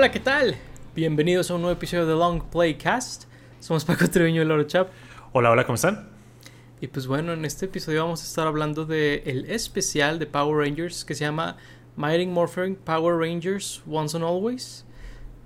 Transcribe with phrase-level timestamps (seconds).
[0.00, 0.56] Hola, ¿qué tal?
[0.96, 3.24] Bienvenidos a un nuevo episodio de Long Playcast.
[3.58, 4.88] Somos Paco Treviño y Loro Chap.
[5.34, 6.08] Hola, hola, ¿cómo están?
[6.80, 10.66] Y pues bueno, en este episodio vamos a estar hablando de el especial de Power
[10.66, 11.58] Rangers que se llama
[11.96, 14.86] Mighty Morphin Power Rangers Once and Always.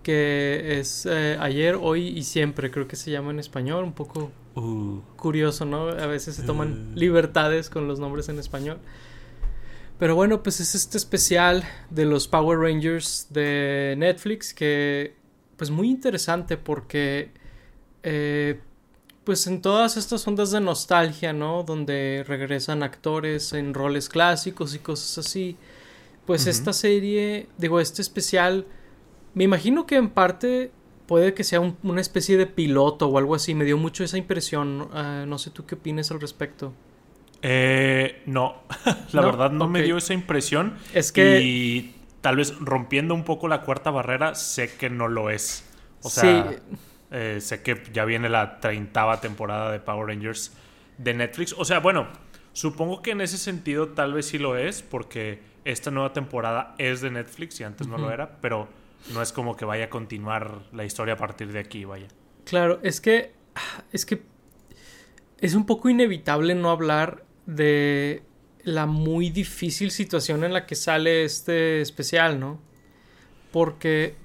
[0.05, 3.83] Que es eh, ayer, hoy y siempre, creo que se llama en español.
[3.83, 5.89] Un poco Uh, curioso, ¿no?
[5.89, 6.97] A veces se toman Uh.
[6.97, 8.79] libertades con los nombres en español.
[9.99, 15.15] Pero bueno, pues es este especial de los Power Rangers de Netflix que
[15.57, 17.31] pues muy interesante porque
[18.03, 18.59] eh,
[19.23, 21.63] pues en todas estas ondas de nostalgia, ¿no?
[21.63, 25.57] Donde regresan actores en roles clásicos y cosas así.
[26.27, 28.67] Pues esta serie, digo, este especial,
[29.35, 30.73] me imagino que en parte
[31.07, 33.55] puede que sea un- una especie de piloto o algo así.
[33.55, 34.89] Me dio mucho esa impresión.
[34.93, 36.73] Ah, no sé tú qué opinas al respecto.
[37.47, 38.63] Eh, no,
[39.13, 39.27] la ¿No?
[39.27, 40.75] verdad no me dio esa impresión.
[40.95, 45.29] Es que- Y tal vez rompiendo un poco la cuarta barrera, sé que no lo
[45.29, 45.69] es.
[46.03, 46.57] O sea, sí,
[47.11, 50.57] eh, sé que ya viene la treintava temporada de Power Rangers
[50.97, 51.55] de Netflix.
[51.59, 52.09] O sea, bueno,
[52.55, 57.03] supongo que en ese sentido tal vez sí lo es, porque esta nueva temporada es
[57.03, 58.69] de Netflix y antes no lo era, pero
[59.13, 62.09] no es como que vaya a continuar la historia a partir de aquí, vaya.
[62.45, 63.33] Claro, es que
[63.93, 64.23] es que
[65.39, 68.23] es un poco inevitable no hablar de
[68.63, 72.61] la muy difícil situación en la que sale este especial, ¿no?
[73.53, 74.17] Porque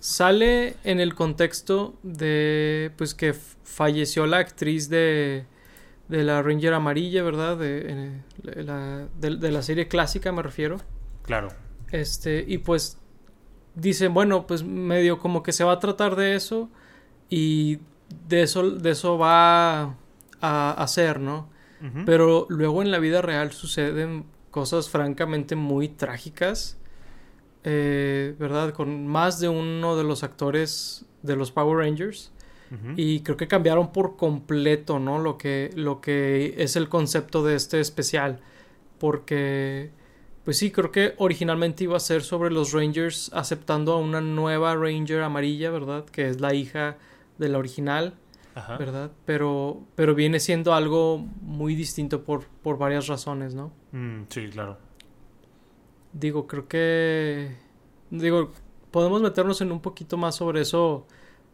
[0.00, 5.46] sale en el contexto de pues que falleció la actriz de
[6.08, 7.56] de la Ranger amarilla, ¿verdad?
[7.56, 10.78] De, eh, la, de- de la serie clásica me refiero.
[11.22, 11.48] Claro.
[11.90, 12.98] Este, y pues
[13.76, 16.68] dicen, bueno, pues medio como que se va a tratar de eso
[17.30, 17.78] y
[18.28, 19.94] de eso, de eso va
[20.42, 21.48] a hacer, ¿no?
[22.06, 26.78] Pero luego en la vida real suceden cosas francamente muy trágicas,
[27.64, 28.72] eh, ¿verdad?
[28.72, 32.32] Con más de uno de los actores de los Power Rangers.
[32.96, 35.18] Y creo que cambiaron por completo, ¿no?
[35.18, 38.40] Lo que, lo que es el concepto de este especial.
[38.98, 39.90] Porque,
[40.42, 44.74] pues sí, creo que originalmente iba a ser sobre los Rangers aceptando a una nueva
[44.74, 46.06] Ranger amarilla, ¿verdad?
[46.06, 46.96] Que es la hija
[47.36, 48.14] de la original,
[48.54, 48.76] Ajá.
[48.76, 49.10] ¿verdad?
[49.24, 53.72] Pero, pero viene siendo algo muy distinto por, por varias razones, ¿no?
[53.92, 54.78] Mm, sí, claro.
[56.12, 57.56] Digo, creo que...
[58.10, 58.52] Digo,
[58.90, 61.06] podemos meternos en un poquito más sobre eso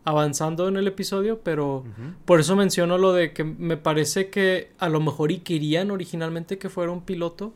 [0.05, 1.85] avanzando en el episodio, pero...
[2.25, 6.59] Por eso menciono lo de que me parece que a lo mejor y querían originalmente
[6.59, 7.55] que fuera un piloto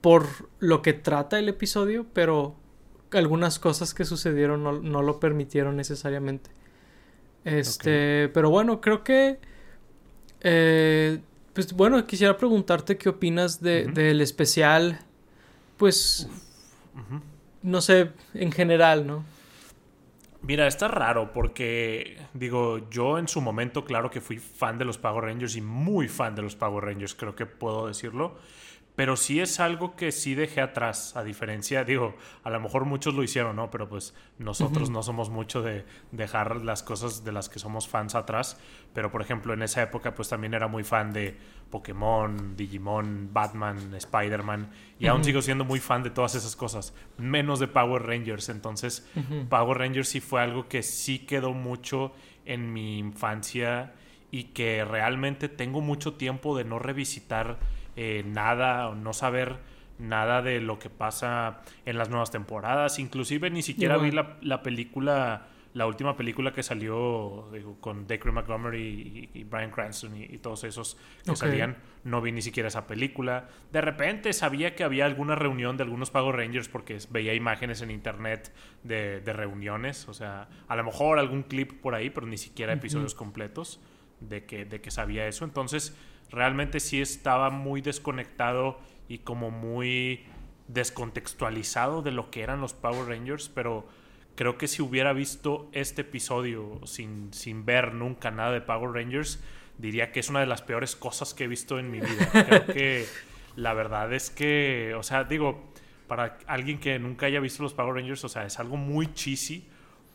[0.00, 0.26] por
[0.58, 2.56] lo que trata el episodio, pero
[3.12, 6.50] algunas cosas que sucedieron no, no lo permitieron necesariamente.
[7.46, 9.38] Este, pero bueno, creo que
[10.42, 11.18] eh,
[11.52, 13.94] pues bueno, quisiera preguntarte qué opinas de, Ujú.
[13.94, 14.98] del especial,
[15.78, 16.28] pues
[17.62, 19.24] no sé, en general, ¿no?
[20.42, 24.98] Mira, está raro porque, digo, yo en su momento, claro que fui fan de los
[24.98, 28.36] Power Rangers y muy fan de los Power Rangers, creo que puedo decirlo.
[28.96, 33.14] Pero sí es algo que sí dejé atrás, a diferencia, digo, a lo mejor muchos
[33.14, 33.70] lo hicieron, ¿no?
[33.70, 38.14] Pero pues nosotros no somos mucho de dejar las cosas de las que somos fans
[38.14, 38.58] atrás.
[38.94, 41.36] Pero por ejemplo, en esa época pues también era muy fan de
[41.70, 44.70] Pokémon, Digimon, Batman, Spider-Man.
[44.98, 48.48] Y aún sigo siendo muy fan de todas esas cosas, menos de Power Rangers.
[48.48, 49.06] Entonces.
[49.50, 52.14] Power Rangers sí fue algo que sí quedó mucho
[52.46, 53.92] en mi infancia
[54.30, 57.58] y que realmente tengo mucho tiempo de no revisitar
[57.96, 59.56] eh, nada o no saber
[59.98, 62.98] nada de lo que pasa en las nuevas temporadas.
[62.98, 64.10] Inclusive ni siquiera Igual.
[64.10, 69.44] vi la, la película, la última película que salió digo, con Dacre Montgomery y, y
[69.44, 71.78] Brian Cranston y, y todos esos que salían.
[72.04, 73.48] No vi ni siquiera esa película.
[73.72, 77.90] De repente sabía que había alguna reunión de algunos Power Rangers porque veía imágenes en
[77.90, 78.52] internet
[78.84, 80.08] de, de reuniones.
[80.08, 83.80] O sea, a lo mejor algún clip por ahí, pero ni siquiera episodios completos
[84.20, 85.44] de que, de que sabía eso.
[85.44, 85.96] Entonces,
[86.30, 88.78] realmente sí estaba muy desconectado
[89.08, 90.24] y como muy
[90.68, 93.86] descontextualizado de lo que eran los Power Rangers, pero
[94.34, 99.42] creo que si hubiera visto este episodio sin, sin ver nunca nada de Power Rangers,
[99.78, 102.30] diría que es una de las peores cosas que he visto en mi vida.
[102.46, 103.06] Creo que
[103.56, 105.70] la verdad es que, o sea, digo,
[106.06, 109.68] para alguien que nunca haya visto los Power Rangers, o sea, es algo muy cheesy.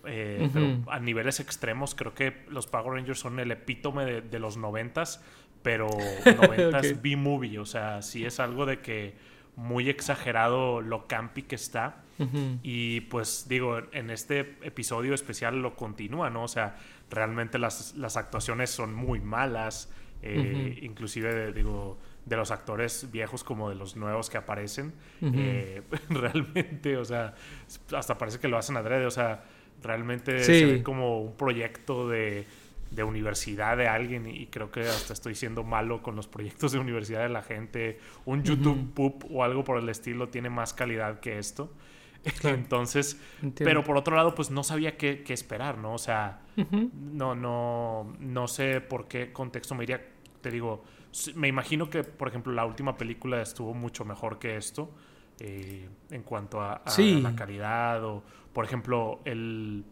[0.06, 4.40] eh, pero a niveles extremos creo que los Power Rangers son el epítome de, de
[4.40, 5.24] los noventas
[5.64, 5.88] pero
[6.42, 7.02] noventas Ok.
[7.02, 9.16] B-movie o sea sí es algo de que
[9.56, 12.60] muy exagerado lo campi que está Ujú.
[12.62, 16.44] y pues digo, en este episodio especial lo continúa, ¿no?
[16.44, 16.76] O sea,
[17.10, 19.92] realmente las, las actuaciones son muy malas,
[20.22, 24.94] eh, inclusive de, digo, de los actores viejos como de los nuevos que aparecen.
[25.22, 27.34] Eh, realmente, o sea,
[27.96, 29.44] hasta parece que lo hacen adrede, o sea,
[29.84, 32.46] Realmente se ve como un proyecto de,
[32.92, 36.80] de universidad de alguien y creo que hasta estoy siendo malo con los proyectos de
[36.80, 38.00] universidad de la gente.
[38.26, 41.74] Un YouTube Poop o algo por el estilo tiene más calidad que esto.
[42.44, 43.20] Entonces,
[43.56, 45.94] pero por otro lado, pues no sabía qué, esperar, ¿no?
[45.94, 46.42] O sea,
[46.94, 50.06] no, no, no sé por qué contexto me iría.
[50.42, 50.84] Te digo,
[51.36, 54.92] me imagino que, por ejemplo, la última película estuvo mucho mejor que esto
[55.40, 58.24] eh, en cuanto a, la calidad o,
[58.54, 59.86] por ejemplo, el,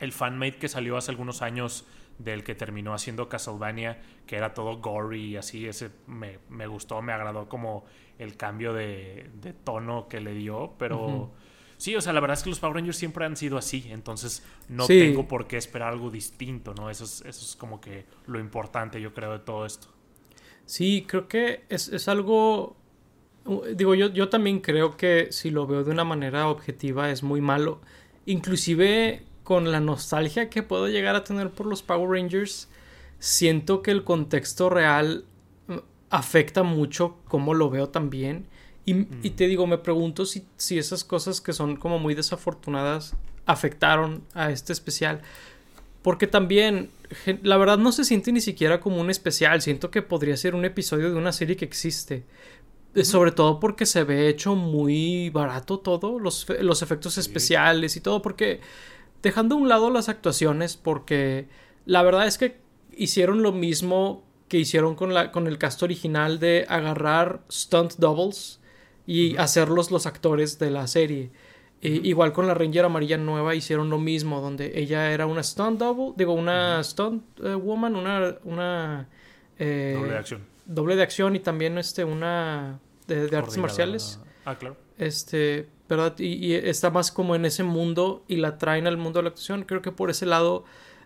[0.00, 1.86] el fanmate que salió hace algunos años
[2.22, 7.00] del que terminó haciendo Castlevania, que era todo gory y así, ese me, me gustó,
[7.02, 7.84] me agradó como
[8.18, 11.32] el cambio de, de tono que le dio, pero
[11.76, 14.44] sí, o sea, la verdad es que los Power Rangers siempre han sido así, entonces
[14.68, 16.90] no tengo por qué esperar algo distinto, ¿no?
[16.90, 19.88] Eso es, eso es como que lo importante, yo creo, de todo esto.
[20.66, 22.76] Sí, creo que es, es algo...
[23.74, 27.40] Digo, yo, yo también creo que si lo veo de una manera objetiva es muy
[27.40, 27.80] malo.
[28.26, 32.68] Inclusive con la nostalgia que puedo llegar a tener por los Power Rangers,
[33.18, 35.24] siento que el contexto real
[35.66, 38.46] mm, afecta mucho cómo lo veo también.
[38.84, 43.16] Y, y te digo, me pregunto si, si, esas cosas que son como muy desafortunadas
[43.44, 45.20] afectaron a este especial.
[46.02, 46.90] Porque también,
[47.42, 50.64] la verdad no se siente ni siquiera como un especial, siento que podría ser un
[50.64, 52.24] episodio de una serie que existe.
[52.94, 58.00] Eh, sobre todo porque se ve hecho muy barato todo, los, los efectos especiales y
[58.00, 58.60] todo, porque
[59.22, 61.48] dejando a un lado las actuaciones, porque
[61.86, 62.58] la verdad es que
[62.96, 68.60] hicieron lo mismo que hicieron con, la, con el cast original de agarrar stunt doubles
[69.06, 71.30] y hacerlos los actores de la serie.
[71.82, 76.14] igual con la Ranger amarilla nueva hicieron lo mismo, donde ella era una stunt double,
[76.16, 78.36] digo, una stunt eh, woman, una...
[78.44, 79.08] una
[79.58, 80.40] eh, doble de acción.
[80.66, 84.20] Doble de acción y también este, una de, de artes marciales.
[84.44, 84.76] Ah, claro.
[85.00, 86.18] Este, ¿verdad?
[86.18, 89.64] Y, está más como en ese mundo y la traen al mundo de la actuación.
[89.64, 90.64] Creo que por ese lado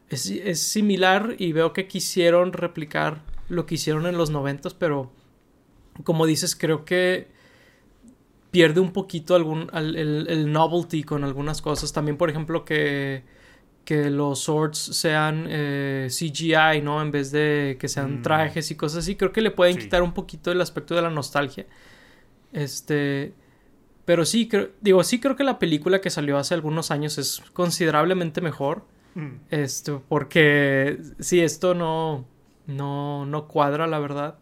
[0.08, 5.12] es, es similar y veo que quisieron replicar lo que hicieron en los noventas, pero
[6.02, 7.28] como dices, creo que
[8.50, 11.92] pierde un poquito algún, el, novelty con algunas cosas.
[11.92, 13.22] También, por ejemplo, que,
[13.84, 17.00] que los swords sean eh, CGI, ¿no?
[17.00, 18.22] En vez de que sean mm.
[18.22, 19.14] trajes y cosas así.
[19.14, 21.66] Creo que le pueden quitar un poquito el aspecto de la nostalgia.
[22.52, 23.34] Este.
[24.04, 27.42] Pero sí, creo, digo, sí creo que la película que salió hace algunos años es
[27.52, 28.84] considerablemente mejor.
[29.14, 29.36] Mm.
[29.50, 32.26] Esto, porque sí, esto no,
[32.66, 34.38] no, no cuadra, la verdad.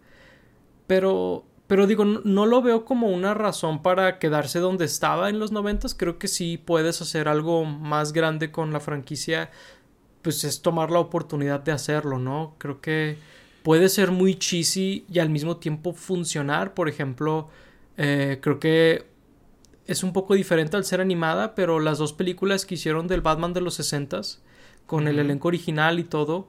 [0.87, 5.53] Pero, pero digo, no, lo veo como una razón para quedarse donde estaba en los
[5.53, 5.95] noventas.
[5.95, 9.51] Creo que sí puedes hacer algo más grande con la franquicia.
[10.23, 12.55] Pues es tomar la oportunidad de hacerlo, ¿no?
[12.59, 13.17] Creo que
[13.63, 16.75] puede ser muy cheesy y al mismo tiempo funcionar.
[16.75, 17.49] Por ejemplo,
[17.97, 19.12] eh, creo que
[19.93, 23.53] es un poco diferente al ser animada, pero las dos películas que hicieron del Batman
[23.53, 24.23] de los 60
[24.87, 26.49] con el elenco original y todo,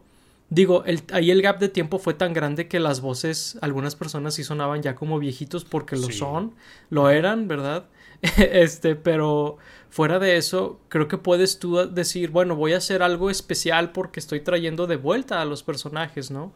[0.50, 4.44] digo, ahí el gap de tiempo fue tan grande que las voces, algunas personas sí
[4.44, 6.54] sonaban ya como viejitos porque lo son,
[6.90, 7.86] lo eran, ¿verdad?
[8.38, 9.58] este, pero
[9.90, 14.20] fuera de eso, creo que puedes tú decir, bueno, voy a hacer algo especial porque
[14.20, 16.54] estoy trayendo de vuelta a los personajes, ¿no?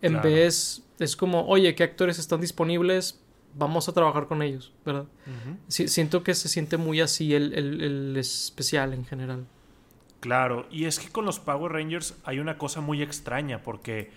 [0.00, 3.20] En vez, es como, oye, ¿qué actores están disponibles?
[3.54, 5.06] Vamos a trabajar con ellos, ¿verdad?
[5.68, 9.46] siento que se siente muy así el, especial en general.
[10.20, 14.10] Claro, y es que con los Power Rangers hay una cosa muy extraña porque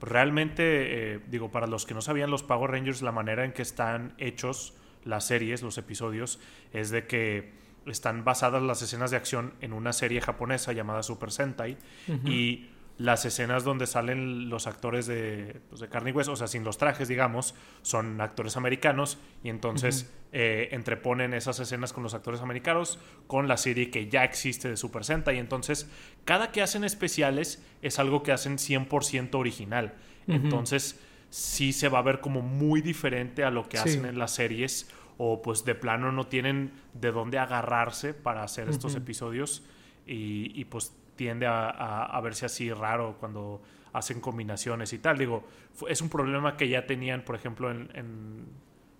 [0.00, 3.62] realmente, eh, digo, para los que no sabían los Power Rangers, la manera en que
[3.62, 4.74] están hechos
[5.04, 6.40] las series, los episodios,
[6.72, 7.52] es de que
[7.86, 11.78] están basadas las escenas de acción en una serie japonesa llamada Super Sentai
[12.24, 16.48] y las escenas donde salen los actores de, pues, de carne y hueso, o sea,
[16.48, 22.14] sin los trajes, digamos, son actores americanos y entonces eh, entreponen esas escenas con los
[22.14, 25.36] actores americanos con la serie que ya existe de Super Sentai.
[25.36, 25.88] Y entonces,
[26.24, 29.94] cada que hacen especiales es algo que hacen 100% original.
[30.26, 31.00] Entonces,
[31.30, 34.90] sí se va a ver como muy diferente a lo que hacen en las series
[35.16, 39.62] o pues de plano no tienen de dónde agarrarse para hacer estos episodios.
[40.06, 43.60] Y, y pues tiende a, verse así raro cuando
[43.92, 45.18] hacen combinaciones y tal.
[45.18, 45.46] Digo,
[45.88, 48.46] es un problema que ya tenían, por ejemplo, en,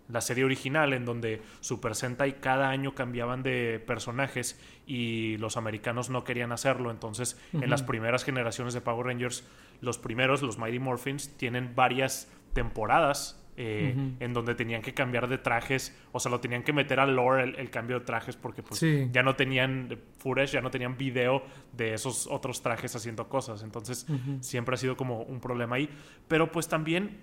[0.08, 6.08] la serie original, en donde Super Sentai cada año cambiaban de personajes y los americanos
[6.08, 6.90] no querían hacerlo.
[6.90, 9.46] Entonces, en las primeras generaciones de Power Rangers,
[9.82, 15.36] los primeros, los Mighty Morphins, tienen varias temporadas eh, en donde tenían que cambiar de
[15.36, 18.80] trajes, o sea, lo tenían que meter al lore el, cambio de trajes porque pues
[19.10, 24.06] ya no tenían footage, ya no tenían video de esos otros trajes haciendo cosas, entonces
[24.40, 25.90] siempre ha sido como un problema ahí,
[26.28, 27.18] pero pues también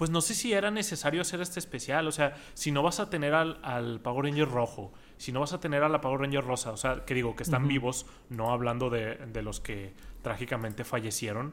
[0.00, 2.08] pues no sé si era necesario hacer este especial.
[2.08, 5.52] O sea, si no vas a tener al, al Power Ranger rojo, si no vas
[5.52, 8.50] a tener a la Power Ranger rosa, o sea, que digo, que están vivos, no
[8.50, 11.52] hablando de, de, los que trágicamente fallecieron.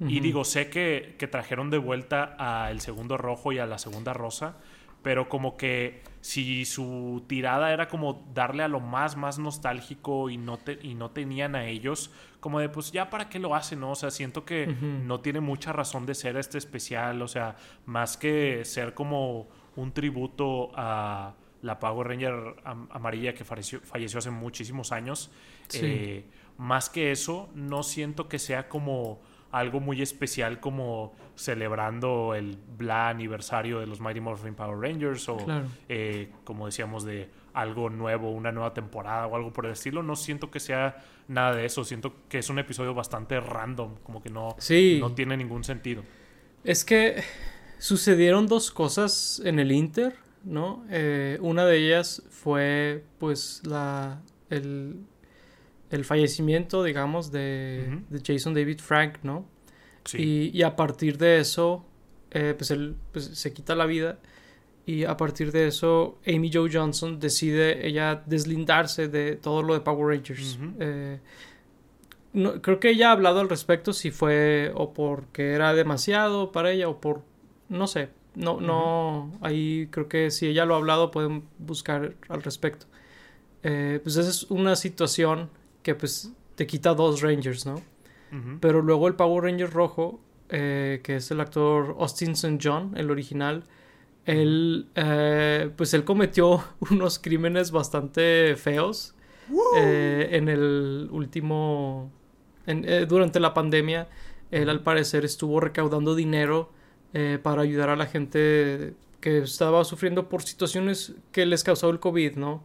[0.00, 4.14] Y digo, sé que, que trajeron de vuelta al segundo rojo y a la segunda
[4.14, 4.56] rosa,
[5.02, 10.36] pero como que si su tirada era como darle a lo más, más nostálgico y
[10.36, 13.80] no, te, y no tenían a ellos, como de pues ya para qué lo hacen,
[13.80, 13.92] ¿no?
[13.92, 18.16] O sea, siento que no tiene mucha razón de ser este especial, o sea, más
[18.16, 24.92] que ser como un tributo a la Power Ranger amarilla que falleció, falleció hace muchísimos
[24.92, 25.30] años,
[25.74, 26.24] eh,
[26.58, 29.20] más que eso, no siento que sea como
[29.52, 35.38] algo muy especial como celebrando el bla aniversario de los Mighty Morphin Power Rangers o
[35.88, 40.02] eh, como decíamos de algo nuevo, una nueva temporada o algo por el estilo.
[40.02, 41.84] No siento que sea nada de eso.
[41.84, 44.56] Siento que es un episodio bastante random, como que no,
[45.00, 46.02] no tiene ningún sentido.
[46.62, 47.22] Es que
[47.78, 50.14] sucedieron dos cosas en el Inter,
[50.44, 50.84] ¿no?
[50.90, 55.06] Eh, una de ellas fue pues la el
[55.90, 59.44] el fallecimiento, digamos, de, Jason David Frank, ¿no?
[60.04, 60.50] Sí.
[60.54, 61.84] Y, a partir de eso,
[62.30, 64.18] eh, pues él pues, se quita la vida.
[64.86, 69.80] Y a partir de eso, Amy Jo Johnson decide ella deslindarse de todo lo de
[69.80, 70.58] Power Rangers.
[70.78, 71.20] Eh,
[72.32, 76.70] no, creo que ella ha hablado al respecto si fue o porque era demasiado para
[76.70, 77.22] ella o por
[77.68, 82.42] no sé no no ahí creo que si ella lo ha hablado pueden buscar al
[82.42, 82.86] respecto
[83.64, 85.50] eh, pues esa es una situación
[85.82, 87.82] que pues te quita dos Rangers, ¿no?
[88.60, 90.20] Pero luego el Power Ranger rojo,
[90.50, 92.58] eh, que es el actor Austin St.
[92.62, 93.64] John, el original,
[94.24, 99.14] él, eh, pues él cometió unos crímenes bastante feos
[99.76, 102.12] eh, en el último,
[103.08, 104.06] durante la pandemia,
[104.52, 106.70] él al parecer estuvo recaudando dinero
[107.42, 112.36] para ayudar a la gente que estaba sufriendo por situaciones que les causó el COVID,
[112.36, 112.62] ¿no?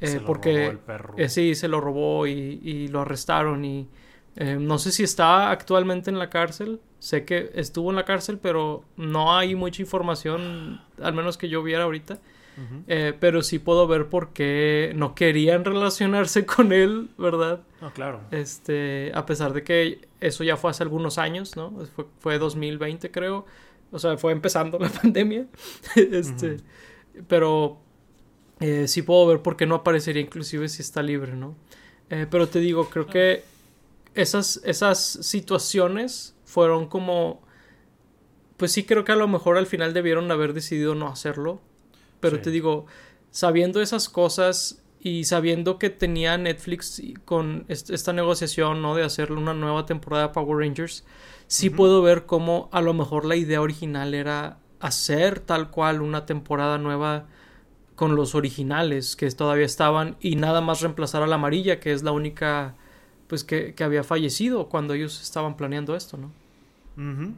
[0.00, 0.78] Eh, porque
[1.16, 3.88] eh, sí, se lo robó y, lo arrestaron y
[4.36, 6.80] eh, no sé si está actualmente en la cárcel.
[6.98, 11.62] Sé que estuvo en la cárcel, pero no hay mucha información, al menos que yo
[11.62, 12.18] viera ahorita.
[13.20, 17.60] pero sí puedo ver por qué no querían relacionarse con él, ¿verdad?
[17.80, 18.20] Ah, claro.
[18.30, 21.72] Este, a pesar de que eso ya fue hace algunos años, ¿no?
[21.94, 23.46] Fue, fue 2020, creo.
[23.92, 25.46] O sea, fue empezando la pandemia.
[25.96, 26.58] este,
[27.28, 27.80] pero
[28.60, 31.54] eh, sí puedo ver por qué no aparecería inclusive si está libre, ¿no?
[32.10, 33.44] Eh, pero te digo, creo que
[34.14, 37.42] esas, esas situaciones fueron como...
[38.56, 41.60] Pues sí creo que a lo mejor al final debieron haber decidido no hacerlo.
[42.20, 42.86] Pero te digo,
[43.30, 48.94] sabiendo esas cosas y sabiendo que tenía Netflix con esta negociación, ¿no?
[48.94, 51.04] De hacerle una nueva temporada de Power Rangers,
[51.46, 56.24] sí puedo ver cómo a lo mejor la idea original era hacer tal cual una
[56.24, 57.26] temporada nueva
[57.96, 62.02] con los originales que todavía estaban y nada más reemplazar a la amarilla, que es
[62.02, 62.74] la única
[63.26, 66.30] pues que, había fallecido cuando ellos estaban planeando esto, ¿no?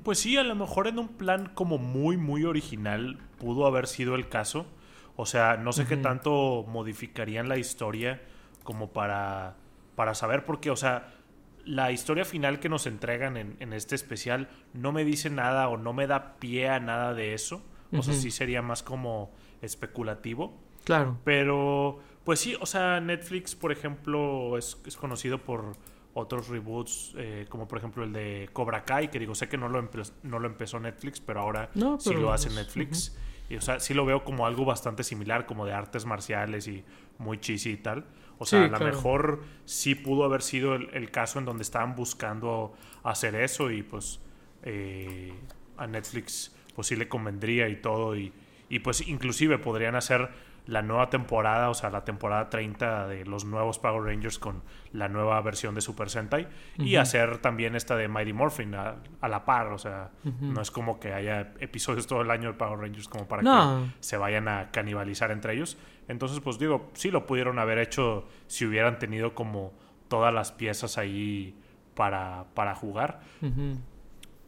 [0.04, 4.14] Pues sí, a lo mejor en un plan como muy, muy original pudo haber sido
[4.14, 4.66] el caso.
[5.16, 8.22] O sea, no sé qué tanto modificarían la historia
[8.62, 9.56] como para,
[9.96, 11.12] para saber, porque, o sea,
[11.64, 15.76] la historia final que nos entregan en, en este especial no me dice nada o
[15.76, 17.62] no me da pie a nada de eso.
[17.92, 20.54] O sea, sí sería más como especulativo.
[20.84, 21.18] Claro.
[21.24, 25.76] Pero, pues sí, o sea, Netflix, por ejemplo, es, conocido por
[26.14, 29.68] otros reboots, eh, como por ejemplo el de Cobra Kai, que digo, sé que no
[29.68, 29.88] lo,
[30.22, 33.16] no lo empezó Netflix, pero ahora sí lo hace Netflix.
[33.48, 36.84] Y, o sea, sí lo veo como algo bastante similar, como de artes marciales y
[37.18, 38.04] muy cheesy y tal.
[38.38, 42.72] O sea, a lo mejor sí pudo haber sido el, caso en donde estaban buscando
[43.02, 44.20] hacer eso y pues
[44.62, 45.32] eh,
[45.76, 48.32] a Netflix pues sí le convendría y todo y
[48.68, 50.30] y pues inclusive podrían hacer
[50.68, 55.08] la nueva temporada, o sea, la temporada 30 de los nuevos Power Rangers con la
[55.08, 56.46] nueva versión de Super Sentai
[56.76, 58.96] y hacer también esta de Mighty Morphin a,
[59.26, 60.10] la par, o sea,
[60.40, 63.90] no es como que haya episodios todo el año de Power Rangers como para que
[64.00, 65.78] se vayan a canibalizar entre ellos.
[66.06, 69.72] Entonces, pues digo, sí lo pudieron haber hecho si hubieran tenido como
[70.08, 71.54] todas las piezas ahí
[71.94, 73.20] para, para jugar.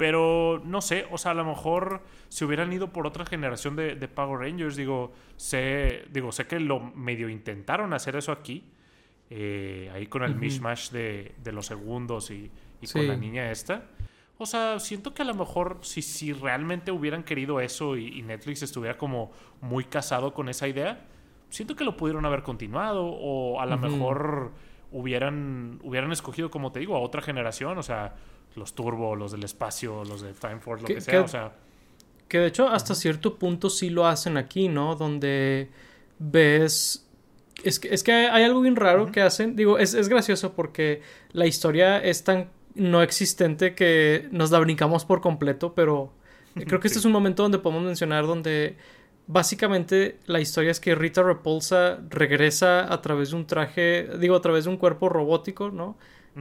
[0.00, 4.09] Pero no sé, o sea, a lo mejor si hubieran ido por otra generación de,
[4.09, 8.64] Power Rangers, digo, sé, digo, sé que lo medio intentaron hacer eso aquí,
[9.28, 12.50] eh, ahí con el mishmash de, los segundos y,
[12.90, 13.88] con la niña esta.
[14.38, 18.62] O sea, siento que a lo mejor si, si realmente hubieran querido eso y, Netflix
[18.62, 21.09] estuviera como muy casado con esa idea,
[21.50, 24.52] siento que lo pudieron haber continuado o a lo mejor
[24.92, 28.14] hubieran, hubieran escogido, como te digo, a otra generación, o sea,
[28.57, 31.52] los Turbo, los del espacio, los de Time Force, lo que, sea, o sea...
[32.28, 34.97] Que de hecho hasta cierto punto sí lo hacen aquí, ¿no?
[34.97, 35.69] Donde
[36.19, 37.07] ves...
[37.64, 39.54] Es que, es que hay algo bien raro que hacen.
[39.54, 41.02] Digo, es, es gracioso porque
[41.33, 46.12] la historia es tan no existente que nos la brincamos por completo, pero
[46.54, 48.76] creo que este es un momento donde podemos mencionar donde
[49.26, 54.40] básicamente la historia es que Rita Repulsa regresa a través de un traje, digo, a
[54.40, 55.97] través de un cuerpo robótico, ¿no?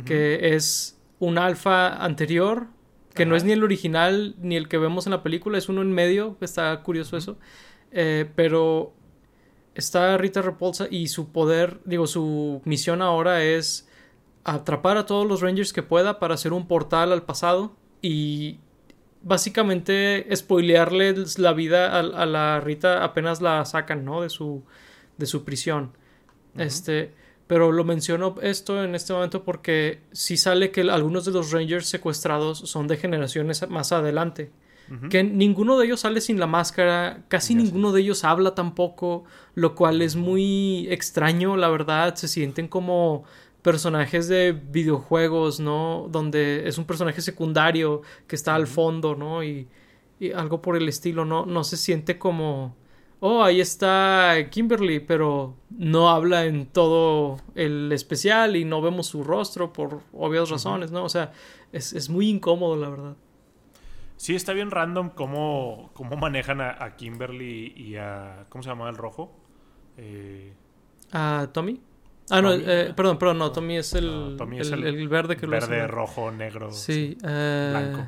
[0.05, 2.67] Que es un alfa anterior,
[3.13, 5.81] que no es ni el original ni el que vemos en la película, es uno
[5.81, 7.37] en medio, está curioso eso.
[7.91, 8.93] Eh, pero
[9.75, 13.87] está Rita Repulsa y su poder, digo, su misión ahora es
[14.43, 18.59] atrapar a todos los Rangers que pueda para hacer un portal al pasado y
[19.21, 24.21] básicamente spoilearles la vida a, la Rita apenas la sacan, ¿no?
[24.21, 24.63] De su,
[25.17, 25.91] de su prisión.
[26.55, 27.13] Este,
[27.49, 31.87] pero lo menciono esto en este momento porque sí sale que algunos de los Rangers
[31.87, 34.51] secuestrados son de generaciones más adelante.
[35.09, 39.23] Que ninguno de ellos sale sin la máscara, casi ninguno de ellos habla tampoco,
[39.55, 42.13] lo cual es muy extraño, la verdad.
[42.15, 43.23] Se sienten como
[43.63, 46.07] personajes de videojuegos, ¿no?
[46.11, 49.43] Donde es un personaje secundario que está al fondo, ¿no?
[49.43, 49.67] Y,
[50.35, 51.47] algo por el estilo, ¿no?
[51.47, 52.75] No se siente como,
[53.19, 59.23] oh, ahí está Kimberly, pero no habla en todo el especial y no vemos su
[59.23, 61.03] rostro por obvias razones, ¿no?
[61.03, 61.31] O sea,
[61.71, 63.15] es, muy incómodo, la verdad.
[64.17, 68.45] Sí, está bien random cómo, cómo manejan a, Kimberly y a...
[68.49, 69.31] ¿Cómo se llama el rojo?
[69.97, 70.53] Eh...
[71.11, 71.79] ¿A Tommy?
[72.29, 76.31] Ah, no, eh, perdón, perdón, no, Tommy es el, el, verde que lo Verde, rojo,
[76.31, 76.71] negro.
[76.71, 78.07] Sí, eh, blanco.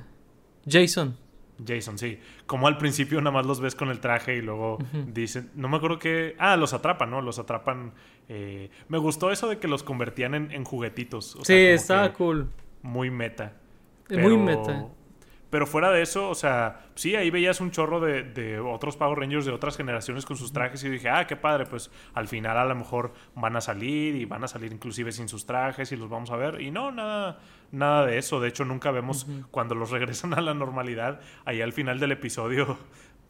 [0.69, 1.17] Jason.
[1.65, 2.19] Jason, sí.
[2.45, 4.77] Como al principio nada más los ves con el traje y luego
[5.07, 6.35] dicen, no me acuerdo que...
[6.39, 7.21] Ah, los atrapan, ¿no?
[7.21, 7.93] Los atrapan...
[8.29, 11.37] Eh, me gustó eso de que los convertían en, juguetitos.
[11.43, 12.49] sí, estaba cool.
[12.81, 13.53] Muy meta.
[14.09, 14.87] Muy meta.
[15.51, 19.45] Pero fuera de eso, o sea, sí, ahí veías un chorro de, otros Power Rangers
[19.45, 22.63] de otras generaciones con sus trajes y dije, ah, qué padre, pues al final a
[22.63, 26.09] lo mejor van a salir y van a salir inclusive sin sus trajes y los
[26.09, 26.61] vamos a ver.
[26.61, 27.39] Y no, nada,
[27.73, 28.39] nada de eso.
[28.39, 32.77] De hecho, nunca vemos cuando los regresan a la normalidad, ahí al final del episodio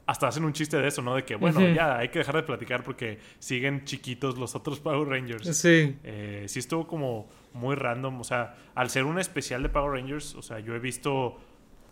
[0.05, 1.15] hasta hacen un chiste de eso, ¿no?
[1.15, 5.07] De que, bueno, ya hay que dejar de platicar porque siguen chiquitos los otros Power
[5.07, 5.57] Rangers.
[5.57, 5.95] Sí.
[6.03, 8.19] Eh, sí estuvo como muy random.
[8.19, 11.39] O sea, al ser un especial de Power Rangers, o sea, yo he visto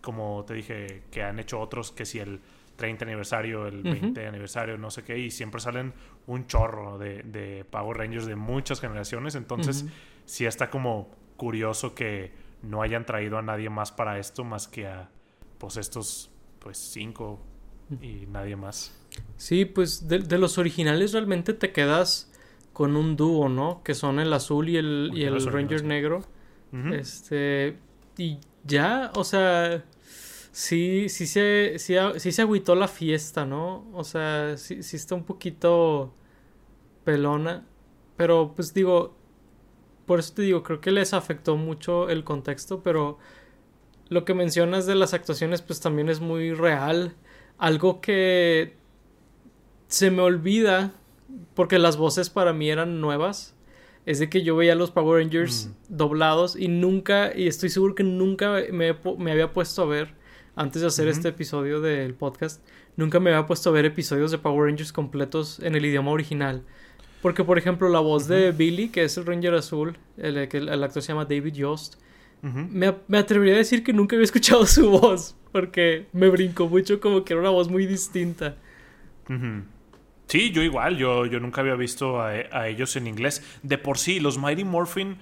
[0.00, 2.40] como te dije, que han hecho otros, que si el
[2.76, 5.92] 30 aniversario, el 20 aniversario, no sé qué, y siempre salen
[6.26, 9.84] un chorro de, de Power Rangers de muchas generaciones, entonces
[10.24, 12.32] sí está como curioso que
[12.62, 15.10] no hayan traído a nadie más para esto, más que a
[15.58, 17.40] pues estos pues cinco
[18.00, 18.96] y nadie más.
[19.36, 22.32] Sí, pues de, los originales realmente te quedas
[22.72, 23.82] con un dúo, ¿no?
[23.82, 26.22] Que son el azul y el, y el Ranger negro.
[26.92, 27.76] Este,
[28.16, 29.84] y ya, o sea,
[30.52, 33.86] sí, sí se, sí, sí se agüitó la fiesta, ¿no?
[33.92, 36.14] O sea, sí, sí está un poquito
[37.04, 37.66] pelona.
[38.16, 39.14] Pero pues digo,
[40.06, 43.18] por eso te digo, creo que les afectó mucho el contexto, pero
[44.08, 47.14] lo que mencionas de las actuaciones pues también es muy real.
[47.58, 48.76] Algo que
[49.88, 50.92] se me olvida,
[51.54, 53.54] porque las voces para mí eran nuevas
[54.06, 55.96] es de que yo veía los Power Rangers mm.
[55.96, 60.14] doblados y nunca, y estoy seguro que nunca me, me había puesto a ver,
[60.56, 62.62] antes de hacer este episodio del podcast,
[62.96, 66.64] nunca me había puesto a ver episodios de Power Rangers completos en el idioma original.
[67.22, 71.02] Porque, por ejemplo, la voz de Billy, que es el Ranger Azul, el, el, actor
[71.02, 71.96] se llama David Yost,
[72.42, 76.98] me, me, atrevería a decir que nunca había escuchado su voz, porque me brincó mucho
[77.00, 78.56] como que era una voz muy distinta.
[80.30, 83.44] Sí, yo igual, yo, yo nunca había visto a, ellos en inglés.
[83.64, 85.18] De por sí, los Mighty Morphin,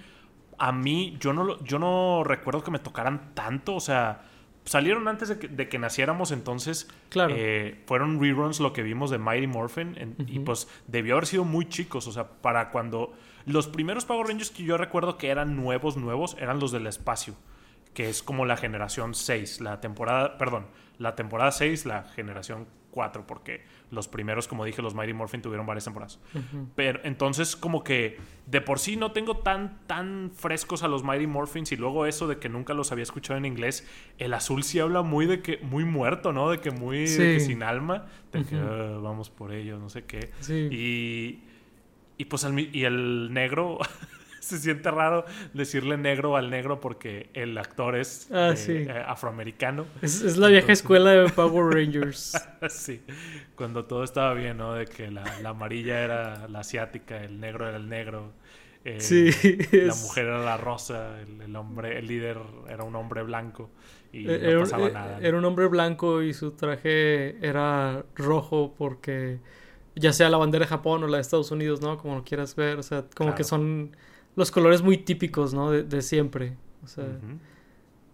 [0.59, 4.21] a mí, yo no, yo no recuerdo que me tocaran tanto, o sea,
[4.67, 7.33] salieron antes de que, naciéramos, entonces claro.
[7.35, 11.67] Eh, fueron reruns lo que vimos de Mighty Morphin, y pues debió haber sido muy
[11.67, 13.15] chicos, o sea, para cuando...
[13.47, 17.35] Los primeros Power Rangers que yo recuerdo que eran nuevos, nuevos, eran los del espacio,
[17.95, 20.67] que es como la generación 6, la temporada, perdón,
[20.99, 25.67] la temporada 6, la generación 4, porque los primeros, como dije, los Mighty Morphin tuvieron
[25.67, 26.19] varias temporadas.
[26.75, 31.27] Pero entonces, como que de por sí no tengo tan, tan frescos a los Mighty
[31.27, 33.87] Morphins y luego eso de que nunca los había escuchado en inglés.
[34.19, 36.51] El azul sí habla muy de que, muy muerto, ¿no?
[36.51, 40.31] De que muy sin alma, de que ah, vamos por ellos, no sé qué.
[40.51, 41.41] Y,
[42.17, 43.79] y pues y el negro.
[44.49, 49.87] se siente raro decirle negro al negro porque el actor es ah, eh, eh, afroamericano.
[50.03, 52.37] Es, la vieja escuela de Power Rangers.
[52.69, 53.03] sí,
[53.55, 54.75] cuando todo estaba bien, ¿no?
[54.75, 58.33] De que la, amarilla era la asiática, el negro era el negro.
[58.85, 59.31] Eh, sí,
[59.73, 63.71] la mujer era la rosa, el, hombre, el líder era un hombre blanco.
[64.13, 65.19] y Eh, no era, pasaba nada.
[65.21, 69.41] era un hombre blanco y su traje era rojo porque
[69.95, 71.99] ya sea la bandera de Japón o la de Estados Unidos, ¿no?
[71.99, 73.97] Como lo quieras ver, o sea, como que son
[74.39, 75.71] los colores muy típicos, ¿no?
[75.71, 76.57] De, de siempre.
[76.85, 77.05] O sea,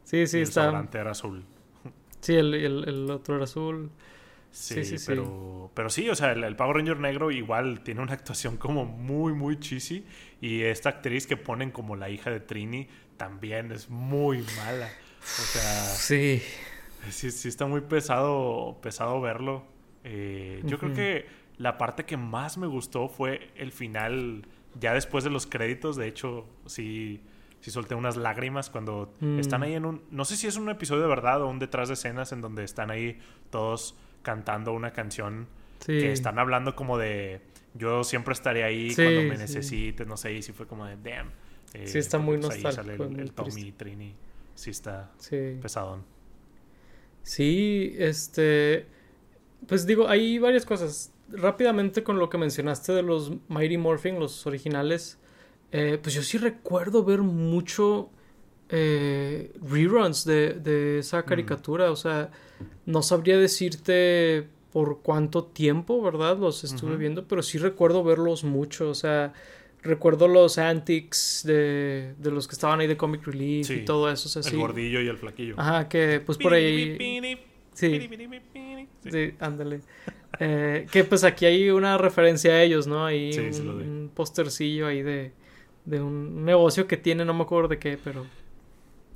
[0.04, 0.64] sí, sí, Y el está.
[0.66, 1.44] sobrante era azul.
[2.20, 3.90] Sí, el, el- el otro era azul.
[4.50, 5.04] Sí, Sí, sí, sí.
[5.08, 8.84] pero, pero sí, o sea, el, el Power Ranger negro igual tiene una actuación como
[8.84, 10.04] muy, muy cheesy.
[10.40, 14.88] Y esta actriz que ponen como la hija de Trini también es muy mala.
[15.20, 16.40] O sea, Sí.
[17.10, 19.64] sí, sí está muy pesado, pesado verlo.
[20.04, 21.26] Eh, yo creo que
[21.58, 24.46] la parte que más me gustó fue el final,
[24.80, 25.96] ya después de los créditos.
[25.96, 27.20] De hecho, sí,
[27.60, 29.38] sí solté unas lágrimas cuando Mm.
[29.38, 30.02] están ahí en un...
[30.10, 32.64] No sé si es un episodio de verdad o un detrás de escenas en donde
[32.64, 33.18] están ahí
[33.50, 35.46] todos cantando una canción
[35.80, 35.98] Sí.
[35.98, 37.40] que están hablando como de
[37.74, 40.96] yo siempre estaré ahí Sí, cuando me necesites, no sé, y sí fue como de
[40.96, 41.30] damn.
[41.74, 44.14] Eh, Sí, está porque, muy pues, ahí nostálgico, sale el, el Tommy Trini.
[44.54, 45.10] Sí está
[45.60, 46.04] pesadón.
[47.22, 48.86] Sí, este.
[49.66, 51.12] Pues digo, hay varias cosas.
[51.30, 55.18] Rápidamente con lo que mencionaste de los Mighty Morphin, los originales.
[55.72, 58.10] eh, pues yo sí recuerdo ver mucho
[58.68, 61.90] eh, reruns de, de esa caricatura.
[61.90, 62.30] O sea,
[62.86, 66.36] no sabría decirte por cuánto tiempo, ¿verdad?
[66.38, 68.90] Los estuve viendo, pero sí recuerdo verlos mucho.
[68.90, 69.32] O sea,
[69.82, 74.10] recuerdo los antics de, de los que estaban ahí de Comic Relief Sí, y todo
[74.10, 74.28] eso.
[74.28, 74.56] O sea, El sí.
[74.56, 75.54] gordillo y el flaquillo.
[75.58, 76.96] Ajá, que pues por ahí.
[77.72, 78.08] Sí.
[79.04, 79.10] Sí.
[79.12, 79.80] Sí, ándale.
[80.40, 83.06] Eh, que pues aquí hay una referencia a ellos, ¿no?
[83.06, 85.32] Hay Sí, un, un postercillo ahí de,
[85.84, 88.26] de un negocio que tiene, no me acuerdo de qué, pero...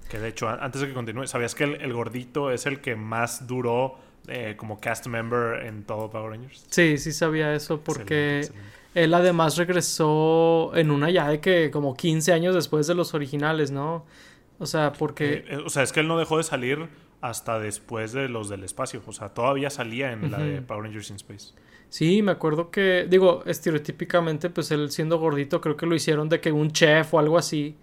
[0.08, 2.80] Que de hecho, an- antes de que continúe, ¿sabías que el, el gordito es el
[2.80, 3.96] que más duró
[4.28, 6.64] eh, como cast member en todo Power Rangers?
[6.70, 8.72] Sí, sí sabía eso porque Excelente, excelente.
[8.94, 13.70] él además regresó en una ya de que como 15 años después de los originales,
[13.70, 14.06] ¿no?
[14.60, 15.44] O sea, porque...
[15.48, 16.88] Eh, o sea, es que él no dejó de salir
[17.20, 19.02] hasta después de los del espacio.
[19.06, 20.62] O sea, todavía salía en la de.
[20.62, 21.52] Power Rangers in Space.
[21.88, 26.40] Sí, me acuerdo que, digo, estereotípicamente, pues él siendo gordito, creo que lo hicieron de
[26.40, 27.76] que un chef o algo así,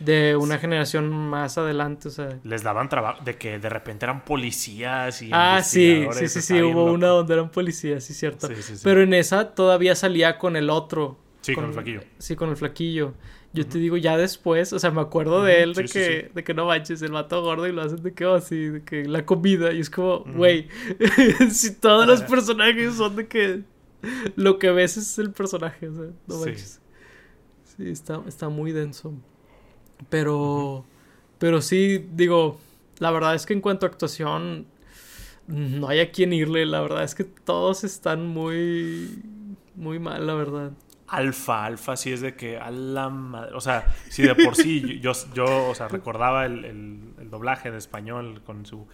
[0.00, 2.40] de una generación más adelante, o sea...
[2.42, 6.60] Les daban trabajo de que de repente eran policías y Ah, sí, sí, sí, sí,
[6.60, 6.92] hubo loco.
[6.92, 8.48] una donde eran policías, sí, cierto.
[8.48, 8.80] Sí, sí, sí.
[8.82, 11.18] Pero en esa todavía salía con el otro.
[11.42, 12.00] Sí, con el flaquillo.
[12.18, 13.14] Sí, con el flaquillo.
[13.52, 16.30] Yo te digo, ya después, o sea, me acuerdo de él de sí, sí, que,
[16.34, 18.82] de que no manches, el vato gordo y lo hacen de que oh, así, de
[18.82, 19.72] que la comida.
[19.72, 20.68] Y es como, güey,
[21.50, 23.62] si todos los personajes son de que
[24.36, 26.80] lo que ves es el personaje, o sea, no manches.
[27.76, 29.12] Sí, está, está muy denso.
[30.08, 30.86] Pero,
[31.38, 32.58] pero sí, digo,
[32.98, 34.66] la verdad es que en cuanto a actuación,
[35.46, 36.66] no hay a quien irle.
[36.66, 39.22] La verdad es que todos están muy,
[39.74, 40.72] muy mal, la verdad.
[41.12, 43.54] Alfa, alfa, sí es de que a la madre.
[43.54, 47.70] O sea, si de por sí yo, yo, o sea, recordaba el, el- el doblaje
[47.70, 48.86] de español con su.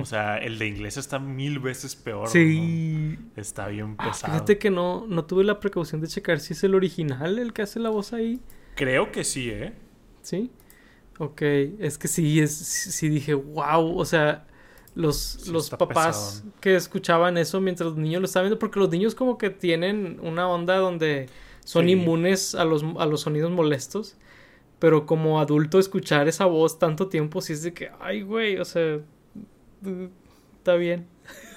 [0.00, 2.28] O sea, el de inglés está mil veces peor.
[2.28, 3.16] Sí.
[3.18, 3.40] ¿no?
[3.40, 4.32] Está bien Ah, pesado.
[4.32, 7.62] fíjate que no, no tuve la precaución de checar si es el original el que
[7.62, 8.40] hace la voz ahí.
[8.74, 9.72] Creo que sí, ¿eh?
[10.22, 10.50] ¿Sí?
[11.18, 14.46] Ok, es que sí, es, sí dije, wow, o sea,
[14.94, 18.90] los, Sí los papás que escuchaban eso mientras los niños lo estaban viendo, porque los
[18.90, 21.28] niños como que tienen una onda donde
[21.64, 21.92] son Sí.
[21.92, 24.16] inmunes a los, a los sonidos molestos,
[24.78, 28.64] pero como adulto escuchar esa voz tanto tiempo, sí es de que, ay, güey, o
[28.64, 29.00] sea,
[30.58, 31.06] está bien.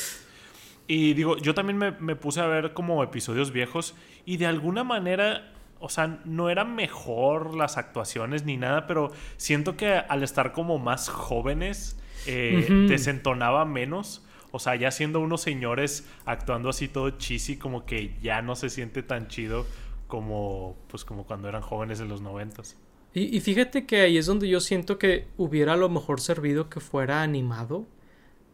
[0.87, 3.93] Y digo, yo también me, me puse a ver como episodios viejos
[4.25, 9.77] y de alguna manera, o sea, no eran mejor las actuaciones ni nada, pero siento
[9.77, 14.23] que al estar como más jóvenes, eh, desentonaba menos.
[14.51, 18.69] O sea, ya siendo unos señores actuando así todo cheesy, como que ya no se
[18.69, 19.65] siente tan chido
[20.07, 22.75] como, pues, como cuando eran jóvenes en los noventas.
[23.13, 26.69] Y, y fíjate que ahí es donde yo siento que hubiera a lo mejor servido
[26.69, 27.87] que fuera animado.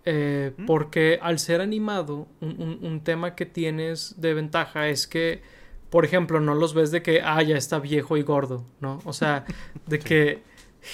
[0.06, 0.66] Eh, ¿Mm?
[0.66, 5.42] Porque al ser animado, un, un- un tema que tienes de ventaja es que,
[5.90, 9.00] por ejemplo, no los ves de que, ah, ya está viejo y gordo, ¿no?
[9.06, 9.46] O sea,
[9.88, 10.44] de que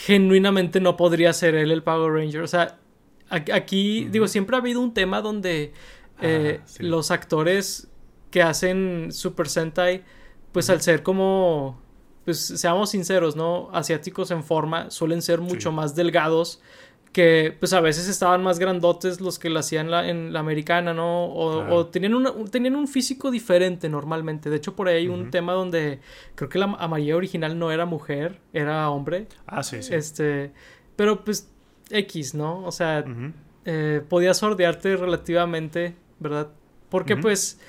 [0.05, 2.41] genuinamente no podría ser él el Power Ranger.
[2.41, 2.77] O sea,
[3.29, 5.73] aquí, digo, siempre ha habido un tema donde
[6.21, 6.83] eh, Ah, sí.
[6.83, 7.89] los actores
[8.29, 10.03] que hacen Super Sentai,
[10.53, 11.81] pues al ser como,
[12.25, 13.69] pues seamos sinceros, ¿no?
[13.73, 15.75] Asiáticos en forma suelen ser mucho Sí.
[15.75, 16.61] más delgados
[17.11, 20.93] que pues a veces estaban más grandotes los que lo hacían la- en la americana,
[20.93, 21.25] ¿no?
[21.25, 21.75] O, Claro.
[21.75, 24.49] o tenían, una- un- tenían un físico diferente normalmente.
[24.49, 25.99] De hecho, por ahí hay un tema donde
[26.35, 29.27] creo que la amarilla original no era mujer, era hombre.
[29.45, 29.93] Ah, sí, sí.
[29.93, 30.53] Este,
[30.95, 31.49] pero pues
[31.89, 32.63] X, ¿no?
[32.63, 33.03] O sea,
[33.65, 36.49] eh, podías sordearte relativamente, ¿verdad?
[36.89, 37.59] Porque pues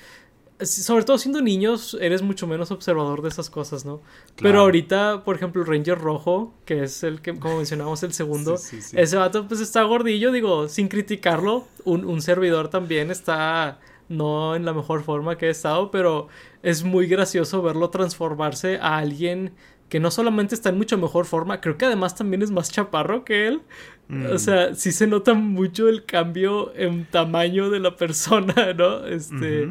[0.59, 4.01] sobre todo siendo niños, eres mucho menos observador de esas cosas, ¿no?
[4.41, 8.55] Pero ahorita, por ejemplo, el Ranger Rojo, que es el que, como mencionamos, el segundo,
[8.55, 14.65] ese vato pues está gordillo, digo, sin criticarlo, un, un servidor también está no en
[14.65, 16.27] la mejor forma que he estado, pero
[16.61, 19.53] es muy gracioso verlo transformarse a alguien
[19.89, 23.23] que no solamente está en mucho mejor forma, creo que además también es más chaparro
[23.23, 23.61] que él.
[24.09, 24.39] O mm.
[24.39, 29.05] sea, sí se nota mucho el cambio en tamaño de la persona, ¿no?
[29.05, 29.69] Este,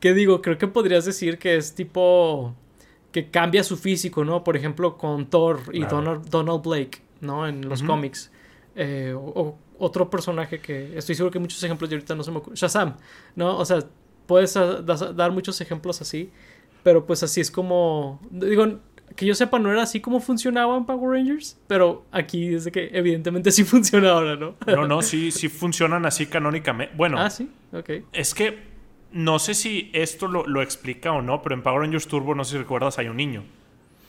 [0.00, 2.54] ¿qué digo, creo que podrías decir que es tipo
[3.12, 4.44] que cambia su físico, ¿no?
[4.44, 7.46] Por ejemplo, con Thor y Donald, Blake, ¿no?
[7.46, 8.30] En los cómics.
[8.76, 12.38] Eh, o, otro personaje que estoy seguro que muchos ejemplos y ahorita no se me
[12.38, 12.56] ocurren.
[12.56, 12.96] Shazam,
[13.36, 13.56] ¿no?
[13.56, 13.78] O sea,
[14.26, 16.30] puedes dar muchos ejemplos así,
[16.82, 18.80] pero pues así es como, digo,
[19.16, 23.50] que yo sepa no era así como funcionaban Power Rangers, pero aquí desde que evidentemente
[23.52, 24.56] sí funciona ahora, ¿no?
[24.66, 26.94] no, no, sí, sí funcionan así canónicamente.
[26.96, 27.90] Bueno, ah, sí, ok.
[28.12, 28.67] Es que
[29.12, 32.44] no sé si esto lo, lo explica o no, pero en Power Rangers Turbo, no
[32.44, 33.44] sé si recuerdas, hay un niño.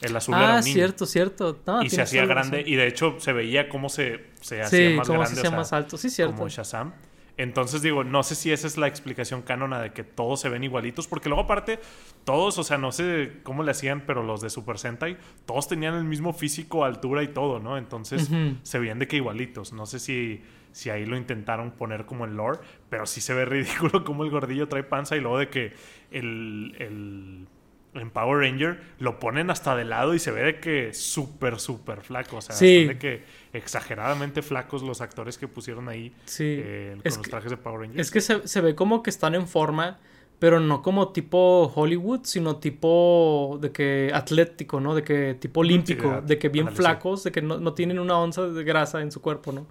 [0.02, 0.74] El azul era un ah, niño.
[0.74, 1.60] cierto, cierto.
[1.84, 2.64] y se hacía grande.
[2.66, 5.28] Y de hecho se veía cómo se, se hacía más grande.
[5.28, 6.36] Se hacía más alto, sí, cierto.
[6.36, 6.94] Como Shazam.
[7.40, 10.62] Entonces digo, no sé si esa es la explicación canona de que todos se ven
[10.66, 11.80] igualitos, porque luego aparte,
[12.26, 15.96] todos, o sea, no sé cómo le hacían, pero los de Super Sentai, todos tenían
[15.96, 17.78] el mismo físico, altura y todo, ¿no?
[17.78, 18.30] Entonces
[18.62, 19.72] se veían de que igualitos.
[19.72, 20.42] No sé si,
[20.74, 24.32] si ahí lo intentaron poner como en lore, pero sí se ve ridículo como el
[24.32, 25.72] gordillo trae panza y luego de que
[26.12, 27.48] el
[27.94, 32.02] en Power Ranger lo ponen hasta de lado y se ve de que súper, súper
[32.02, 32.38] flaco.
[32.38, 33.24] O sea, de que
[33.54, 38.00] exageradamente flacos los actores que pusieron ahí eh, con los trajes de Power Ranger.
[38.00, 40.00] Es que se, ve como que están en forma,
[40.38, 44.94] pero no como tipo Hollywood, sino tipo de que atlético, ¿no?
[44.94, 48.44] De que tipo olímpico, de que bien flacos, de que no, no, tienen una onza
[48.48, 49.68] de grasa en su cuerpo, ¿no?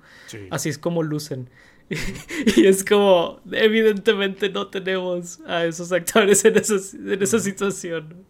[0.50, 1.48] Así es como lucen.
[2.56, 8.24] y es como, evidentemente no tenemos a esos actores en, en esa situación.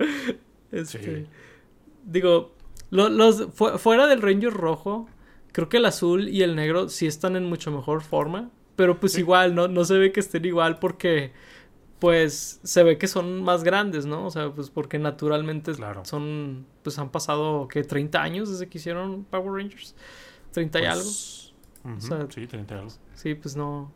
[0.70, 1.26] Este,
[2.04, 2.54] digo,
[2.90, 5.08] los, fuera del Ranger rojo,
[5.52, 9.18] creo que el azul y el negro sí están en mucho mejor forma, pero pues
[9.18, 11.32] igual, no, no se ve que estén igual porque
[11.98, 14.26] pues se ve que son más grandes, ¿no?
[14.26, 15.72] O sea, pues porque naturalmente
[16.04, 17.82] son, pues han pasado, ¿qué?
[17.82, 19.96] 30 años desde que hicieron Power Rangers.
[20.52, 20.86] 30 y
[21.98, 23.92] sí, 30 Sí, pues no,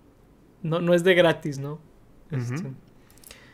[0.62, 1.78] no, no es de gratis, ¿no?
[2.31, 2.72] Este.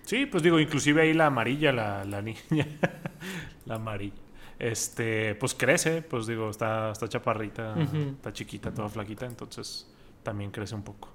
[0.02, 2.66] Sí, pues digo, inclusive ahí la amarilla, la, la niña,
[3.66, 4.16] la amarilla,
[4.58, 9.86] este, pues crece, pues digo, está, está chaparrita, está chiquita, toda flaquita, entonces
[10.22, 11.10] también crece un poco.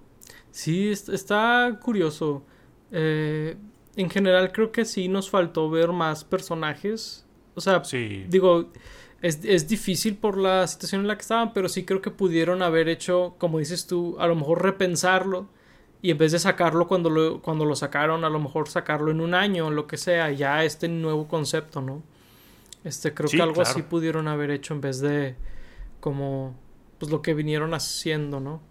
[0.51, 2.43] Sí, está curioso.
[2.91, 3.57] Eh,
[3.95, 7.25] en general creo que sí nos faltó ver más personajes.
[7.55, 8.25] O sea, sí.
[8.29, 8.71] digo,
[9.23, 12.89] es, difícil por la situación en la que estaban, pero sí creo que pudieron haber
[12.89, 15.47] hecho, como dices tú, a lo mejor repensarlo
[16.01, 19.21] y en vez de sacarlo cuando lo, cuando lo sacaron, a lo mejor sacarlo en
[19.21, 22.03] un año lo que sea, ya este nuevo concepto, ¿no?
[22.83, 25.37] Este, creo que algo así pudieron haber hecho en vez de
[26.01, 26.53] como
[26.97, 28.61] pues lo que vinieron haciendo, ¿no?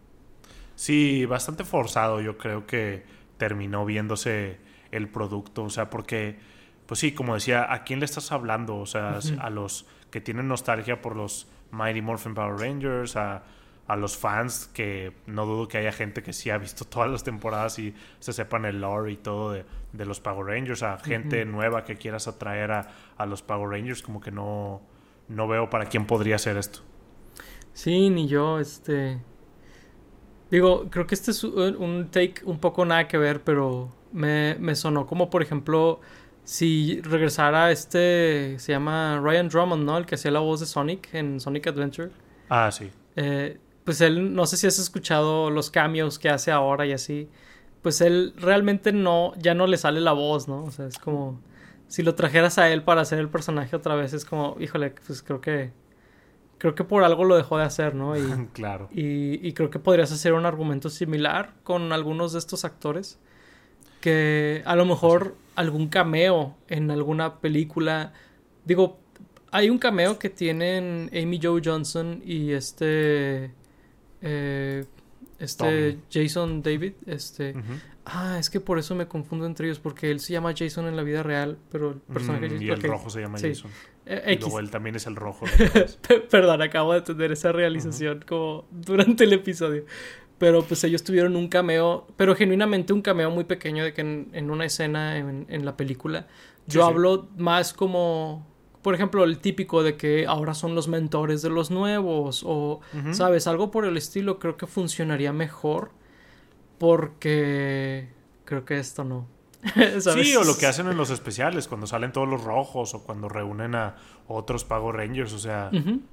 [0.77, 3.05] Sí, bastante forzado, yo creo que
[3.39, 4.59] terminó viéndose
[4.91, 6.37] el producto, o sea, porque
[6.85, 8.77] pues sí, como decía, ¿a quién le estás hablando?
[8.77, 13.43] O sea, a los que tienen nostalgia por los Mighty Morphin Power Rangers, a,
[13.97, 17.79] los fans, que no dudo que haya gente que sí ha visto todas las temporadas
[17.79, 19.65] y se sepan el lore y todo de,
[20.07, 24.21] los Power Rangers, a gente nueva que quieras atraer a, a, los Power Rangers, como
[24.21, 24.81] que no,
[25.29, 26.81] no veo para quién podría ser esto.
[27.73, 29.19] Sí, ni yo, este...
[30.51, 34.75] Digo, creo que este es un take un poco nada que ver, pero me, me
[34.75, 36.01] sonó como, por ejemplo,
[36.45, 39.99] si regresara este, se llama Ryan Drummond, ¿no?
[39.99, 42.11] El que hacía la voz de Sonic en Sonic Adventure.
[42.49, 42.91] Ah, sí.
[43.17, 47.29] Eh, pues él, no sé si has escuchado los cambios que hace ahora y así.
[47.83, 50.65] Pues él realmente no, ya no le sale la voz, ¿no?
[50.65, 51.41] O sea, es como,
[51.89, 55.23] si lo trajeras a él para hacer el personaje otra vez, es como, híjole, pues
[55.23, 55.73] creo que,
[56.59, 58.17] creo que por algo lo dejó de hacer, ¿no?
[58.17, 58.89] Y, claro.
[58.93, 63.19] Y, y creo que podrías hacer un argumento similar con algunos de estos actores
[64.03, 68.13] que a lo mejor algún cameo en alguna película.
[68.67, 68.99] Digo,
[69.51, 73.53] hay un cameo que tienen Amy Joe Johnson y este.
[74.21, 74.85] Eh,
[75.39, 76.93] este Jason David.
[77.07, 77.55] Este.
[78.05, 80.97] Ah, es que por eso me confundo entre ellos, porque él se llama Jason en
[80.97, 83.71] la vida real, pero el personaje mm, Y el rojo se llama Jason.
[84.07, 85.47] Eh, y luego él también es el rojo.
[86.31, 89.85] Perdón, acabo de tener esa realización como durante el episodio.
[90.43, 94.51] Pero pues ellos tuvieron un cameo, pero genuinamente un cameo muy pequeño de que en,
[94.51, 96.27] una escena en, la película.
[96.67, 98.45] Yo hablo más como,
[98.83, 102.81] por ejemplo, el típico de que ahora son los mentores de los nuevos o,
[103.13, 103.47] ¿sabes?
[103.47, 105.93] Algo por el estilo creo que funcionaría mejor
[106.79, 108.09] porque
[108.45, 109.29] creo que esto no.
[110.01, 110.27] ¿sabes?
[110.29, 113.29] Sí, o lo que hacen en los especiales, cuando salen todos los rojos o cuando
[113.29, 113.97] reúnen a
[114.27, 115.33] otros Power Rangers.
[115.33, 115.71] O sea,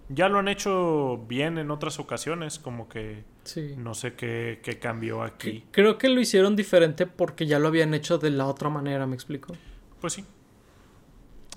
[0.09, 3.73] ya lo han hecho bien en otras ocasiones, como que Sí.
[3.77, 5.63] no sé qué, qué cambió aquí.
[5.71, 9.15] Creo que lo hicieron diferente porque ya lo habían hecho de la otra manera, ¿me
[9.15, 9.55] explico?
[9.99, 10.25] Pues sí.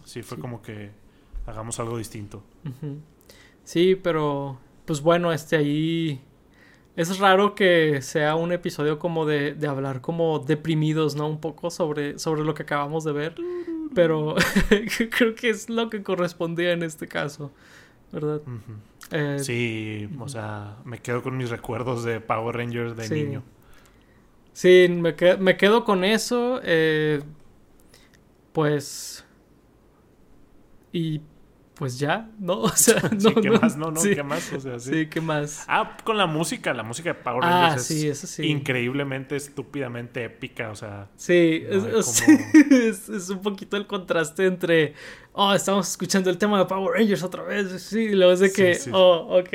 [0.05, 0.41] Sí, fue Sí.
[0.41, 0.91] como que
[1.47, 2.43] hagamos algo distinto.
[3.65, 6.21] Sí, pero pues bueno, este ahí
[6.97, 11.27] es raro que sea un episodio como de, de hablar como deprimidos, ¿no?
[11.29, 13.35] Un poco sobre, sobre lo que acabamos de ver,
[13.95, 14.35] pero
[15.17, 17.51] creo que es lo que correspondía en este caso,
[18.13, 18.41] ¿verdad?
[19.11, 23.15] Eh, Sí, o sea, me quedo con mis recuerdos de Power Rangers de Sí.
[23.15, 23.43] niño.
[24.53, 26.61] Sí, me, que- me quedo con eso.
[26.63, 27.23] eh,
[28.53, 29.25] pues.
[30.93, 31.23] Y
[31.83, 32.61] pues ya, ¿no?
[32.63, 33.19] O sea, no.
[33.21, 33.77] sí, ¿qué no, más?
[33.77, 34.53] No, no, sí, ¿qué más?
[34.53, 34.91] O sea, sí.
[34.93, 35.65] sí, ¿qué más?
[35.67, 38.47] Ah, con la música, la música de Power Ah, Rangers sí, es eso sí.
[38.47, 42.39] increíblemente, estúpidamente épica, o sea, Sí, No, es, es es- como-
[42.77, 44.95] es- es un poquito el contraste entre,
[45.33, 48.49] oh, estamos escuchando el tema de Power Rangers otra vez, sí, y luego es de
[48.51, 48.91] Sí, que, sí.
[48.95, 49.49] oh, ok,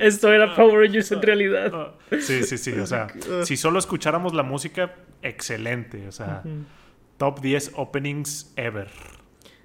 [0.00, 1.70] esto era Power Rangers en realidad.
[1.72, 3.06] ah, sí, sí, sí, o sea,
[3.44, 6.42] si solo escucháramos la música, excelente, o sea,
[7.18, 8.88] top 10 openings ever.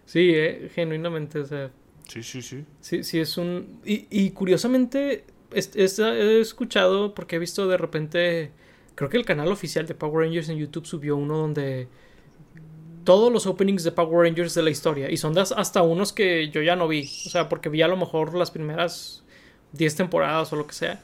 [0.06, 1.70] Sí, eh, genuinamente, o sea,
[2.08, 2.64] Sí, sí, sí.
[2.82, 3.80] sí, sí es un...
[3.86, 8.52] Y, y curiosamente, es- es- he escuchado, porque he visto de repente,
[8.96, 11.88] creo que el canal oficial de Power Rangers en YouTube subió uno donde
[13.04, 15.10] todos los openings de Power Rangers de la historia.
[15.10, 17.04] Y son das- hasta unos que yo ya no vi.
[17.26, 19.24] O sea, porque vi a lo mejor las primeras
[19.74, 21.02] 10 temporadas o lo que sea.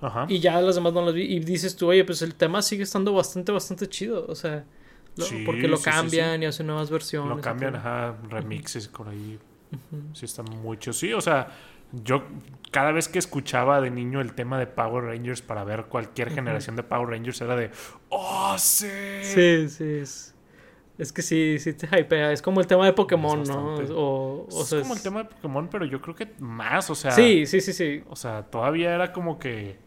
[0.00, 0.26] Ajá.
[0.28, 1.22] Y ya las demás no las vi.
[1.22, 4.26] Y dices tú, oye, pues el tema sigue estando bastante, bastante chido.
[4.28, 4.64] O sea,
[5.16, 7.36] lo- Sí, porque lo sí, sí, cambian y hacen nuevas versiones.
[7.36, 9.38] Lo cambian, ajá, remixes por ahí.
[10.12, 10.92] Sí, están mucho.
[10.92, 11.48] Sí, o sea,
[11.92, 12.24] yo
[12.70, 16.76] cada vez que escuchaba de niño el tema de Power Rangers para ver cualquier generación
[16.76, 17.70] de Power Rangers era de,
[18.08, 18.88] ¡Oh, sí!
[19.22, 19.84] Sí, sí.
[19.84, 20.34] Es,
[20.98, 22.32] es que sí, sí te hypea.
[22.32, 23.74] Es como el tema de Pokémon, ¿no?
[23.94, 26.94] O, o es sea, como el tema de Pokémon, pero yo creo que más, o
[26.94, 27.10] sea.
[27.10, 28.02] Sí, sí, sí, sí.
[28.08, 29.78] O sea, todavía era como que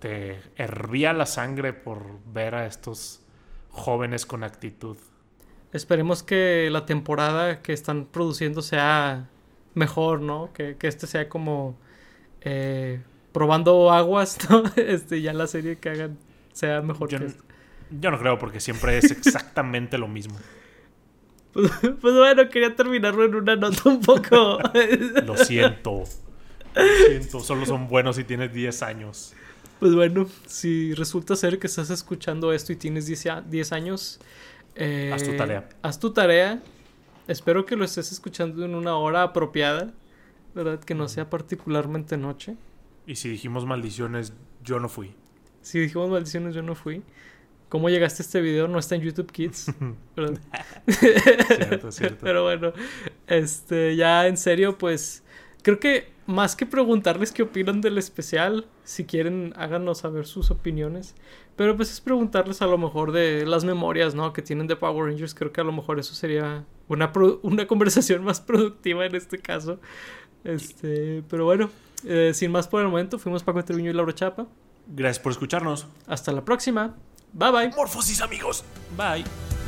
[0.00, 3.22] te hervía la sangre por ver a estos
[3.70, 4.96] jóvenes con actitud.
[5.72, 9.28] Esperemos que la temporada que están produciendo sea
[9.74, 10.50] mejor, ¿no?
[10.52, 11.76] Que, que este sea como
[12.40, 13.00] eh,
[13.32, 14.64] probando aguas, ¿no?
[14.76, 16.18] Este, ya la serie que hagan
[16.52, 17.44] sea mejor Yo, que n- esta.
[18.00, 20.36] yo no creo, porque siempre es exactamente lo mismo.
[21.52, 21.68] Pues,
[22.00, 24.60] pues bueno, quería terminarlo en una nota un poco.
[25.26, 26.04] Lo siento.
[26.76, 29.32] Lo siento, solo son buenos si tienes 10 años.
[29.80, 34.20] Pues bueno, si resulta ser que estás escuchando esto y tienes 10, a- 10 años,
[34.76, 35.68] eh, Haz tu tarea.
[35.82, 36.62] Haz tu tarea.
[37.28, 39.92] Espero que lo estés escuchando en una hora apropiada,
[40.54, 40.80] ¿verdad?
[40.80, 42.56] Que no sea particularmente noche.
[43.06, 44.32] Y si dijimos maldiciones,
[44.64, 45.14] yo no fui.
[45.62, 47.02] Si dijimos maldiciones, yo no fui.
[47.68, 48.66] ¿Cómo llegaste a este video?
[48.66, 49.72] No está en YouTube Kids,
[50.16, 50.40] ¿verdad?
[50.88, 52.18] Cierto, cierto.
[52.22, 52.72] Pero bueno,
[53.28, 55.22] este, ya en serio, pues
[55.62, 61.14] creo que más que preguntarles qué opinan del especial, si quieren háganos saber sus opiniones.
[61.56, 64.32] Pero pues es preguntarles a lo mejor de las memorias, ¿no?
[64.32, 65.34] Que tienen de Power Rangers.
[65.34, 69.38] Creo que a lo mejor eso sería una, pro- una conversación más productiva en este
[69.38, 69.78] caso.
[70.44, 71.68] Este, pero bueno,
[72.04, 74.46] eh, sin más por el momento, fuimos Paco Treviño y Laura Chapa.
[74.86, 75.86] Gracias por escucharnos.
[76.06, 76.96] Hasta la próxima.
[77.32, 77.68] Bye bye.
[77.76, 78.64] Morfosis, amigos.
[78.96, 79.59] Bye.